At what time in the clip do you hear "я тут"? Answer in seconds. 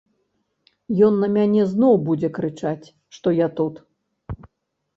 3.45-3.75